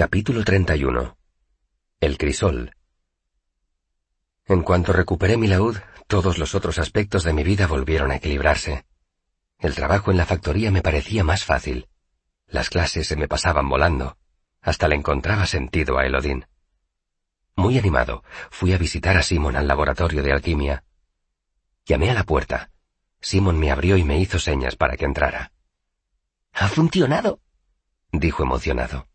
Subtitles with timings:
[0.00, 1.18] Capítulo 31
[2.00, 2.74] El crisol
[4.46, 5.76] En cuanto recuperé mi laúd,
[6.06, 8.86] todos los otros aspectos de mi vida volvieron a equilibrarse.
[9.58, 11.90] El trabajo en la factoría me parecía más fácil.
[12.46, 14.16] Las clases se me pasaban volando.
[14.62, 16.46] Hasta le encontraba sentido a Elodín.
[17.54, 20.82] Muy animado, fui a visitar a Simon al laboratorio de alquimia.
[21.84, 22.70] Llamé a la puerta.
[23.20, 25.52] Simon me abrió y me hizo señas para que entrara.
[26.54, 27.42] Ha funcionado,
[28.12, 29.09] dijo emocionado.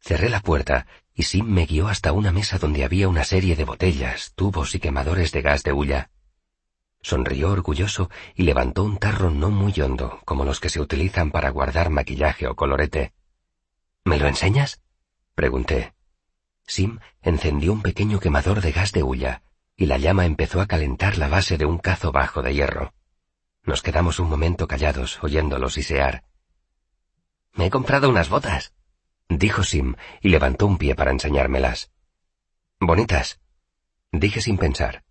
[0.00, 3.64] Cerré la puerta y Sim me guió hasta una mesa donde había una serie de
[3.64, 6.10] botellas, tubos y quemadores de gas de hulla.
[7.02, 11.50] Sonrió orgulloso y levantó un tarro no muy hondo, como los que se utilizan para
[11.50, 13.12] guardar maquillaje o colorete.
[14.04, 14.80] ¿Me lo enseñas?
[15.34, 15.94] pregunté.
[16.66, 19.42] Sim encendió un pequeño quemador de gas de hulla,
[19.76, 22.94] y la llama empezó a calentar la base de un cazo bajo de hierro.
[23.62, 26.24] Nos quedamos un momento callados, oyéndolo sisear.
[27.52, 28.72] Me he comprado unas botas,
[29.30, 31.90] dijo Sim y levantó un pie para enseñármelas.
[32.80, 33.40] Bonitas,
[34.10, 35.04] dije sin pensar.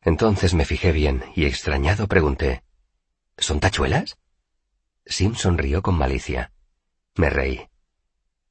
[0.00, 2.64] Entonces me fijé bien y extrañado pregunté,
[3.36, 4.16] ¿Son tachuelas?
[5.04, 6.52] Sim sonrió con malicia.
[7.16, 7.68] Me reí.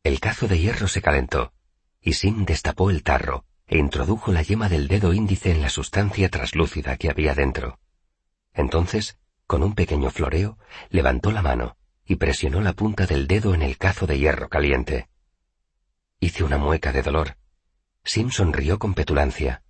[0.04, 1.54] El cazo de hierro se calentó,
[2.02, 6.30] y Sim destapó el tarro e introdujo la yema del dedo índice en la sustancia
[6.30, 7.80] traslúcida que había dentro.
[8.54, 13.62] Entonces, con un pequeño floreo, levantó la mano y presionó la punta del dedo en
[13.62, 15.10] el cazo de hierro caliente.
[16.20, 17.38] Hice una mueca de dolor.
[18.04, 19.64] Sim sonrió con petulancia.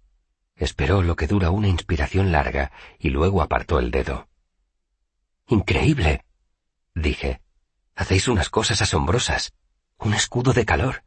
[0.55, 4.27] Esperó lo que dura una inspiración larga y luego apartó el dedo.
[5.47, 6.25] Increíble,
[6.93, 7.41] dije.
[7.95, 9.53] Hacéis unas cosas asombrosas.
[9.97, 11.03] Un escudo de calor.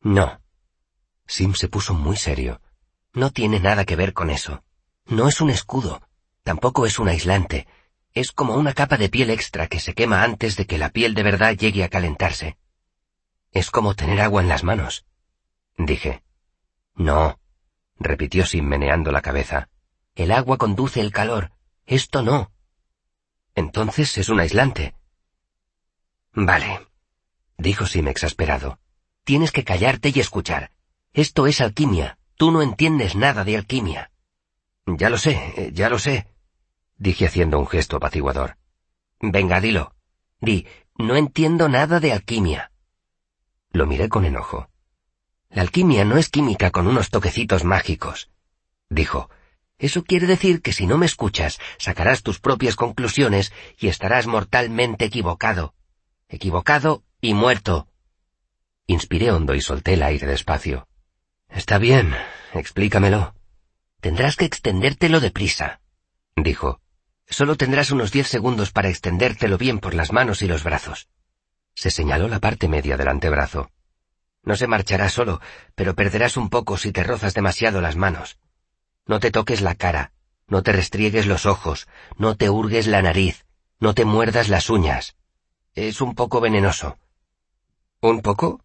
[0.00, 0.40] No.
[1.26, 2.60] Sim se puso muy serio.
[3.12, 4.64] No tiene nada que ver con eso.
[5.06, 6.00] No es un escudo.
[6.42, 7.66] Tampoco es un aislante.
[8.14, 11.14] Es como una capa de piel extra que se quema antes de que la piel
[11.14, 12.58] de verdad llegue a calentarse.
[13.52, 15.06] Es como tener agua en las manos,
[15.78, 16.22] dije.
[16.94, 17.38] No,
[17.98, 19.70] repitió sin meneando la cabeza.
[20.14, 21.52] El agua conduce el calor.
[21.86, 22.52] Esto no.
[23.54, 24.94] Entonces es un aislante.
[26.32, 26.86] Vale,
[27.56, 28.78] dijo Sim exasperado.
[29.24, 30.72] Tienes que callarte y escuchar.
[31.12, 32.18] Esto es alquimia.
[32.36, 34.10] Tú no entiendes nada de alquimia.
[34.86, 36.26] Ya lo sé, ya lo sé,
[36.98, 38.56] dije haciendo un gesto apaciguador.
[39.20, 39.94] Venga, dilo.
[40.40, 40.66] Di,
[40.96, 42.72] no entiendo nada de alquimia.
[43.70, 44.68] Lo miré con enojo.
[45.50, 48.30] La alquimia no es química con unos toquecitos mágicos,
[48.88, 49.30] dijo.
[49.78, 55.06] Eso quiere decir que si no me escuchas, sacarás tus propias conclusiones y estarás mortalmente
[55.06, 55.74] equivocado.
[56.28, 57.88] Equivocado y muerto.
[58.86, 60.86] Inspiré hondo y solté el aire despacio.
[61.48, 62.14] Está bien,
[62.54, 63.34] explícamelo.
[64.00, 65.80] Tendrás que extendértelo deprisa,
[66.36, 66.81] dijo.
[67.32, 71.08] Solo tendrás unos diez segundos para extendértelo bien por las manos y los brazos.
[71.74, 73.70] Se señaló la parte media del antebrazo.
[74.42, 75.40] No se marchará solo,
[75.74, 78.38] pero perderás un poco si te rozas demasiado las manos.
[79.06, 80.12] No te toques la cara,
[80.46, 81.88] no te restriegues los ojos,
[82.18, 83.46] no te hurgues la nariz,
[83.80, 85.16] no te muerdas las uñas.
[85.74, 86.98] Es un poco venenoso.
[88.02, 88.62] ¿Un poco?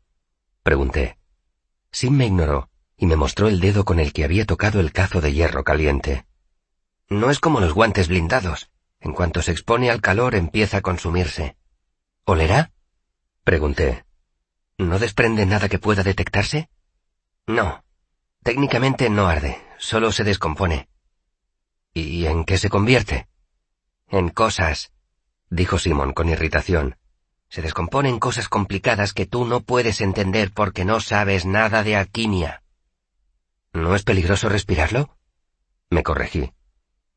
[0.63, 1.17] pregunté.
[1.93, 5.21] Sim me ignoró y me mostró el dedo con el que había tocado el cazo
[5.21, 6.25] de hierro caliente.
[7.09, 8.69] No es como los guantes blindados.
[8.99, 11.55] En cuanto se expone al calor empieza a consumirse.
[12.25, 12.71] ¿Olerá?
[13.43, 14.05] Pregunté.
[14.77, 16.69] ¿No desprende nada que pueda detectarse?
[17.45, 17.83] No.
[18.43, 20.89] Técnicamente no arde, solo se descompone.
[21.93, 23.27] ¿Y en qué se convierte?
[24.09, 24.91] En cosas,
[25.49, 26.97] dijo Simón con irritación.
[27.49, 31.95] Se descompone en cosas complicadas que tú no puedes entender porque no sabes nada de
[31.95, 32.63] alquimia.
[33.73, 35.17] ¿No es peligroso respirarlo?
[35.89, 36.51] Me corregí.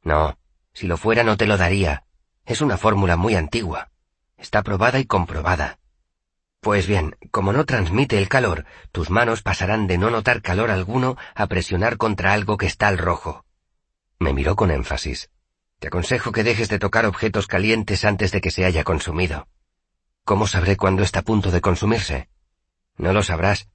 [0.03, 0.39] No,
[0.73, 2.05] si lo fuera no te lo daría.
[2.47, 3.91] Es una fórmula muy antigua.
[4.37, 5.79] Está probada y comprobada.
[6.61, 11.17] Pues bien, como no transmite el calor, tus manos pasarán de no notar calor alguno
[11.35, 13.45] a presionar contra algo que está al rojo.
[14.19, 15.31] Me miró con énfasis.
[15.79, 19.49] Te aconsejo que dejes de tocar objetos calientes antes de que se haya consumido.
[20.25, 22.29] ¿Cómo sabré cuándo está a punto de consumirse?
[22.99, 23.69] No lo sabrás,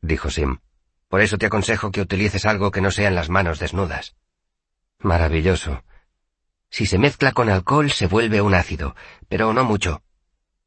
[0.00, 0.60] dijo Sim.
[1.08, 4.16] Por eso te aconsejo que utilices algo que no sean las manos desnudas.
[5.04, 5.84] Maravilloso.
[6.70, 8.96] Si se mezcla con alcohol se vuelve un ácido,
[9.28, 10.02] pero no mucho.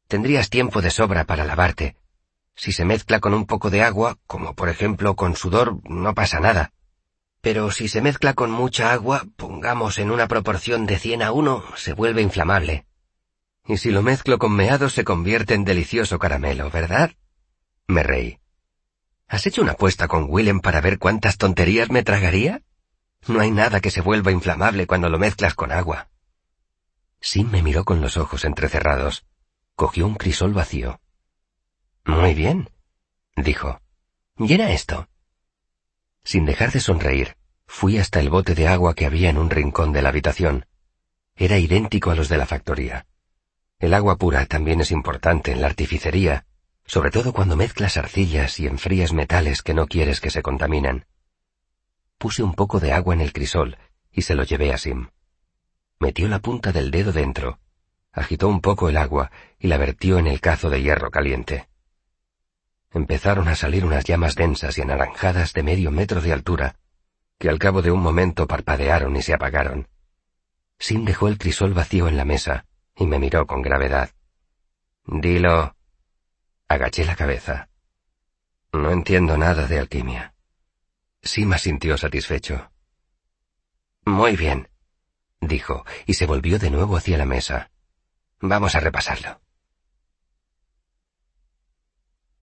[0.06, 1.96] Tendrías tiempo de sobra para lavarte.
[2.54, 6.38] Si se mezcla con un poco de agua, como por ejemplo con sudor, no pasa
[6.38, 6.72] nada.
[7.40, 11.64] Pero si se mezcla con mucha agua, pongamos en una proporción de 100 a 1,
[11.74, 12.86] se vuelve inflamable.
[13.66, 17.10] Y si lo mezclo con meado se convierte en delicioso caramelo, ¿verdad?
[17.88, 18.38] Me reí.
[19.26, 22.62] ¿Has hecho una apuesta con Willem para ver cuántas tonterías me tragaría?
[23.26, 26.08] No hay nada que se vuelva inflamable cuando lo mezclas con agua.
[27.20, 29.26] Sim me miró con los ojos entrecerrados.
[29.74, 31.00] Cogió un crisol vacío.
[32.04, 32.70] Muy bien.
[33.36, 33.80] dijo.
[34.36, 35.08] Llena esto.
[36.24, 37.36] Sin dejar de sonreír,
[37.66, 40.66] fui hasta el bote de agua que había en un rincón de la habitación.
[41.36, 43.06] Era idéntico a los de la factoría.
[43.78, 46.46] El agua pura también es importante en la artificería,
[46.84, 51.06] sobre todo cuando mezclas arcillas y enfrías metales que no quieres que se contaminen.
[52.18, 53.78] Puse un poco de agua en el crisol
[54.10, 55.08] y se lo llevé a Sim.
[56.00, 57.60] Metió la punta del dedo dentro,
[58.12, 61.68] agitó un poco el agua y la vertió en el cazo de hierro caliente.
[62.90, 66.76] Empezaron a salir unas llamas densas y anaranjadas de medio metro de altura,
[67.38, 69.86] que al cabo de un momento parpadearon y se apagaron.
[70.80, 72.66] Sim dejó el crisol vacío en la mesa
[72.96, 74.10] y me miró con gravedad.
[75.04, 75.76] Dilo.
[76.66, 77.68] Agaché la cabeza.
[78.72, 80.34] No entiendo nada de alquimia.
[81.22, 82.70] Sima sintió satisfecho.
[84.04, 84.68] Muy bien,
[85.40, 87.70] dijo, y se volvió de nuevo hacia la mesa.
[88.40, 89.40] Vamos a repasarlo.